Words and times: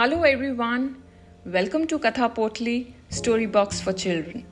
Hello 0.00 0.22
everyone. 0.22 0.84
Welcome 1.44 1.86
to 1.88 1.98
Katha 1.98 2.34
Potli 2.34 2.94
Story 3.10 3.44
Box 3.44 3.82
for 3.82 3.92
Children. 3.92 4.46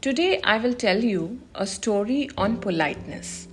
Today 0.00 0.40
I 0.44 0.56
will 0.56 0.72
tell 0.72 1.04
you 1.04 1.42
a 1.54 1.66
story 1.66 2.30
on 2.38 2.56
politeness. 2.56 3.48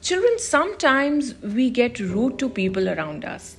Children, 0.00 0.38
sometimes 0.38 1.34
we 1.42 1.70
get 1.70 1.98
rude 1.98 2.38
to 2.38 2.48
people 2.48 2.88
around 2.88 3.24
us, 3.24 3.56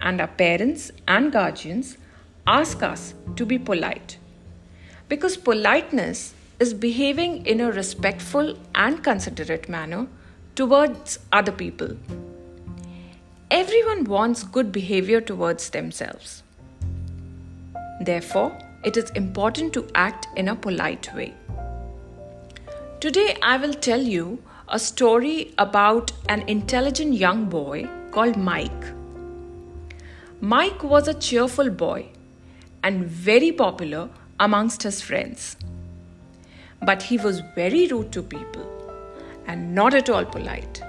and 0.00 0.20
our 0.20 0.26
parents 0.26 0.90
and 1.06 1.30
guardians 1.30 1.96
ask 2.48 2.82
us 2.82 3.14
to 3.36 3.46
be 3.46 3.56
polite. 3.56 4.18
Because 5.08 5.36
politeness 5.36 6.34
is 6.58 6.74
behaving 6.74 7.46
in 7.46 7.60
a 7.60 7.70
respectful 7.70 8.58
and 8.74 9.04
considerate 9.04 9.68
manner 9.68 10.08
towards 10.56 11.20
other 11.30 11.52
people. 11.52 11.96
Everyone 13.66 14.04
wants 14.04 14.44
good 14.44 14.70
behavior 14.70 15.20
towards 15.20 15.70
themselves. 15.70 16.44
Therefore, 18.00 18.56
it 18.84 18.96
is 18.96 19.10
important 19.10 19.72
to 19.72 19.88
act 19.92 20.28
in 20.36 20.46
a 20.46 20.54
polite 20.54 21.12
way. 21.16 21.34
Today, 23.00 23.36
I 23.42 23.56
will 23.56 23.74
tell 23.74 24.00
you 24.00 24.40
a 24.68 24.78
story 24.78 25.52
about 25.58 26.12
an 26.28 26.44
intelligent 26.46 27.14
young 27.14 27.46
boy 27.46 27.88
called 28.12 28.36
Mike. 28.36 28.86
Mike 30.40 30.84
was 30.84 31.08
a 31.08 31.14
cheerful 31.14 31.68
boy 31.68 32.06
and 32.84 33.04
very 33.04 33.50
popular 33.50 34.08
amongst 34.38 34.84
his 34.84 35.02
friends. 35.02 35.56
But 36.82 37.02
he 37.02 37.18
was 37.18 37.40
very 37.56 37.88
rude 37.88 38.12
to 38.12 38.22
people 38.22 38.70
and 39.48 39.74
not 39.74 39.92
at 39.92 40.08
all 40.08 40.24
polite. 40.24 40.80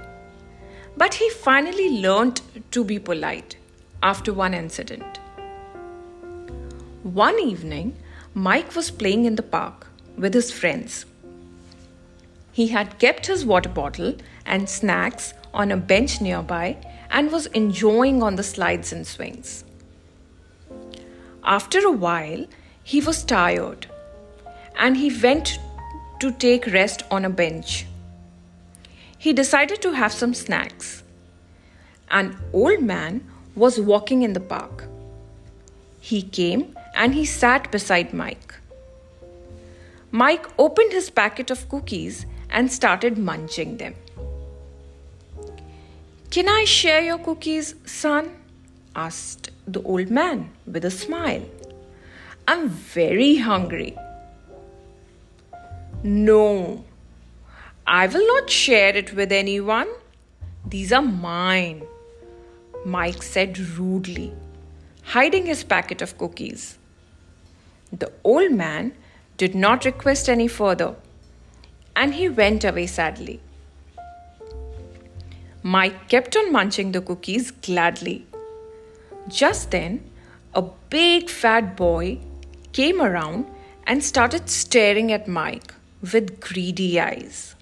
But 0.97 1.13
he 1.13 1.29
finally 1.29 2.01
learned 2.01 2.41
to 2.71 2.83
be 2.83 2.97
polite 2.97 3.55
after 4.01 4.33
one 4.33 4.53
incident. 4.53 5.19
One 7.03 7.39
evening, 7.39 7.95
Mike 8.33 8.75
was 8.75 8.89
playing 8.91 9.25
in 9.25 9.35
the 9.35 9.43
park 9.43 9.87
with 10.17 10.33
his 10.33 10.51
friends. 10.51 11.05
He 12.51 12.69
had 12.69 12.97
kept 12.97 13.27
his 13.27 13.45
water 13.45 13.69
bottle 13.69 14.15
and 14.45 14.67
snacks 14.67 15.33
on 15.53 15.71
a 15.71 15.77
bench 15.77 16.19
nearby 16.19 16.77
and 17.11 17.31
was 17.31 17.45
enjoying 17.47 18.23
on 18.23 18.35
the 18.35 18.43
slides 18.43 18.91
and 18.91 19.05
swings. 19.05 19.63
After 21.43 21.79
a 21.79 21.91
while, 21.91 22.45
he 22.83 23.01
was 23.01 23.23
tired 23.23 23.87
and 24.77 24.97
he 24.97 25.15
went 25.21 25.59
to 26.19 26.31
take 26.31 26.65
rest 26.67 27.03
on 27.11 27.23
a 27.23 27.29
bench 27.29 27.85
he 29.17 29.33
decided 29.33 29.81
to 29.81 29.93
have 29.93 30.13
some 30.13 30.33
snacks. 30.33 31.03
An 32.09 32.37
old 32.53 32.81
man 32.81 33.27
was 33.55 33.79
walking 33.79 34.21
in 34.21 34.33
the 34.33 34.39
park. 34.39 34.85
He 35.99 36.21
came 36.21 36.75
and 36.95 37.13
he 37.13 37.25
sat 37.25 37.71
beside 37.71 38.13
Mike. 38.13 38.55
Mike 40.11 40.47
opened 40.57 40.91
his 40.93 41.09
packet 41.09 41.51
of 41.51 41.67
cookies 41.69 42.25
and 42.49 42.71
started 42.71 43.17
munching 43.17 43.77
them. 43.77 43.95
Can 46.29 46.47
I 46.47 46.63
share 46.65 47.01
your 47.01 47.17
cookies, 47.17 47.75
son? 47.85 48.35
asked 48.95 49.51
the 49.67 49.81
old 49.83 50.09
man 50.09 50.49
with 50.65 50.85
a 50.85 50.91
smile. 50.91 51.43
I'm 52.47 52.69
very 52.69 53.35
hungry. 53.35 53.97
No, 56.03 56.85
I 57.89 58.05
will 58.07 58.27
not 58.27 58.49
share 58.49 58.93
it 58.97 59.13
with 59.13 59.31
anyone. 59.31 59.87
These 60.65 60.91
are 60.91 61.01
mine, 61.01 61.83
Mike 62.83 63.23
said 63.23 63.57
rudely, 63.57 64.33
hiding 65.03 65.45
his 65.45 65.63
packet 65.63 66.01
of 66.01 66.17
cookies. 66.17 66.77
The 67.93 68.11
old 68.25 68.51
man 68.51 68.91
did 69.37 69.55
not 69.55 69.85
request 69.85 70.27
any 70.27 70.49
further, 70.49 70.95
and 71.95 72.15
he 72.15 72.27
went 72.27 72.65
away 72.65 72.87
sadly. 72.87 73.39
Mike 75.63 76.09
kept 76.09 76.35
on 76.35 76.51
munching 76.51 76.91
the 76.91 76.99
cookies 77.01 77.51
gladly. 77.51 78.25
Just 79.29 79.71
then, 79.71 80.03
a 80.53 80.63
big 80.89 81.29
fat 81.29 81.77
boy 81.77 82.19
came 82.73 83.01
around 83.01 83.45
and 83.85 84.03
started 84.03 84.49
staring 84.49 85.13
at 85.13 85.29
Mike 85.29 85.73
with 86.01 86.41
greedy 86.41 86.99
eyes. 86.99 87.55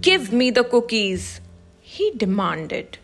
Give 0.00 0.32
me 0.32 0.50
the 0.50 0.62
cookies, 0.62 1.40
he 1.80 2.12
demanded. 2.12 2.98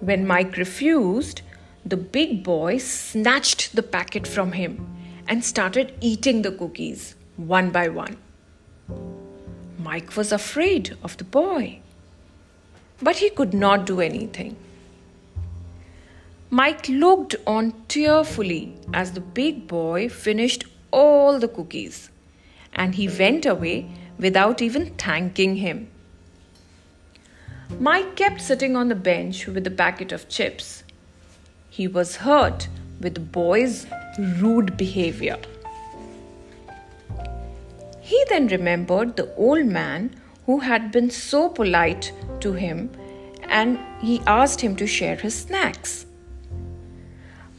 When 0.00 0.26
Mike 0.26 0.56
refused, 0.56 1.42
the 1.84 1.96
big 1.96 2.42
boy 2.42 2.78
snatched 2.78 3.76
the 3.76 3.84
packet 3.84 4.26
from 4.26 4.52
him 4.52 4.96
and 5.28 5.44
started 5.44 5.94
eating 6.00 6.42
the 6.42 6.50
cookies 6.50 7.14
one 7.36 7.70
by 7.70 7.88
one. 7.88 8.16
Mike 9.78 10.16
was 10.16 10.32
afraid 10.32 10.96
of 11.04 11.16
the 11.18 11.24
boy, 11.24 11.78
but 13.00 13.18
he 13.18 13.30
could 13.30 13.54
not 13.54 13.86
do 13.86 14.00
anything. 14.00 14.56
Mike 16.50 16.88
looked 16.88 17.36
on 17.46 17.74
tearfully 17.86 18.74
as 18.92 19.12
the 19.12 19.20
big 19.20 19.68
boy 19.68 20.08
finished 20.08 20.64
all 20.90 21.38
the 21.38 21.46
cookies 21.46 22.10
and 22.72 22.96
he 22.96 23.06
went 23.06 23.46
away 23.46 23.88
without 24.18 24.60
even 24.60 24.94
thanking 24.96 25.56
him. 25.56 25.88
Mike 27.78 28.16
kept 28.16 28.40
sitting 28.40 28.76
on 28.76 28.88
the 28.88 28.94
bench 28.94 29.46
with 29.46 29.66
a 29.66 29.70
packet 29.70 30.10
of 30.12 30.28
chips. 30.28 30.82
He 31.70 31.86
was 31.86 32.16
hurt 32.16 32.68
with 33.00 33.14
the 33.14 33.20
boy's 33.20 33.86
rude 34.18 34.76
behavior. 34.76 35.38
He 38.00 38.24
then 38.30 38.48
remembered 38.48 39.16
the 39.16 39.32
old 39.34 39.66
man 39.66 40.16
who 40.46 40.60
had 40.60 40.90
been 40.90 41.10
so 41.10 41.48
polite 41.50 42.10
to 42.40 42.54
him 42.54 42.90
and 43.42 43.78
he 44.00 44.22
asked 44.26 44.62
him 44.62 44.76
to 44.76 44.86
share 44.86 45.16
his 45.16 45.34
snacks. 45.34 46.06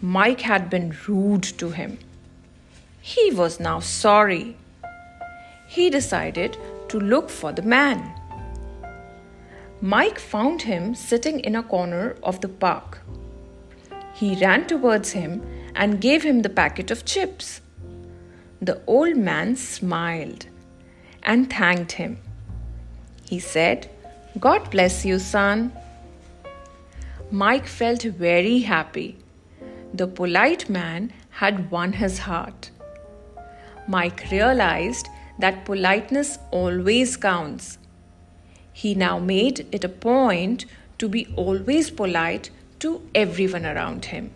Mike 0.02 0.42
had 0.42 0.70
been 0.70 0.96
rude 1.08 1.44
to 1.44 1.70
him. 1.70 2.00
He 3.00 3.32
was 3.32 3.60
now 3.60 3.80
sorry 3.80 4.56
he 5.70 5.88
decided 5.92 6.58
to 6.88 7.00
look 7.00 7.30
for 7.30 7.52
the 7.52 7.62
man. 7.62 8.00
Mike 9.82 10.18
found 10.18 10.64
him 10.64 10.96
sitting 10.96 11.40
in 11.42 11.56
a 11.56 11.62
corner 11.62 12.16
of 12.24 12.42
the 12.42 12.50
park. 12.50 13.02
He 14.16 14.36
ran 14.44 14.66
towards 14.66 15.12
him 15.12 15.44
and 15.76 16.02
gave 16.02 16.24
him 16.24 16.42
the 16.42 16.50
packet 16.50 16.90
of 16.90 17.06
chips. 17.06 17.62
The 18.60 18.82
old 18.88 19.16
man 19.16 19.56
smiled 19.56 20.48
and 21.22 21.54
thanked 21.54 21.92
him. 21.94 22.18
He 23.30 23.40
said, 23.40 23.88
God 24.40 24.72
bless 24.72 25.06
you, 25.06 25.20
son. 25.20 25.72
Mike 27.30 27.68
felt 27.68 28.02
very 28.02 28.60
happy. 28.60 29.18
The 29.94 30.08
polite 30.08 30.68
man 30.68 31.14
had 31.30 31.70
won 31.70 31.94
his 31.94 32.18
heart. 32.18 32.72
Mike 33.88 34.26
realized 34.32 35.08
that 35.40 35.66
politeness 35.66 36.38
always 36.52 37.18
counts. 37.18 37.78
He 38.74 38.94
now 38.94 39.20
made 39.20 39.68
it 39.72 39.84
a 39.84 39.90
point 39.90 40.66
to 41.00 41.10
be 41.10 41.28
always 41.36 41.90
polite 41.90 42.52
to 42.80 43.02
everyone 43.16 43.66
around 43.66 44.06
him. 44.06 44.32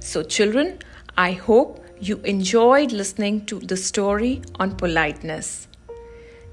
So, 0.00 0.22
children, 0.22 0.78
I 1.16 1.32
hope 1.32 1.84
you 2.00 2.18
enjoyed 2.24 2.92
listening 2.92 3.44
to 3.46 3.58
the 3.58 3.76
story 3.76 4.42
on 4.58 4.76
politeness. 4.76 5.68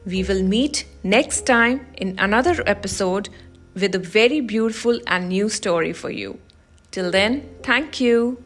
We 0.06 0.24
will 0.24 0.44
meet 0.44 0.86
next 1.04 1.46
time 1.46 1.86
in 1.98 2.16
another 2.18 2.64
episode 2.66 3.30
with 3.74 3.96
a 3.96 4.00
very 4.00 4.42
beautiful 4.42 5.00
and 5.08 5.30
new 5.30 5.50
story 5.50 5.94
for 5.94 6.10
you. 6.10 6.40
Till 6.92 7.12
then, 7.12 7.50
thank 7.64 8.00
you. 8.00 8.44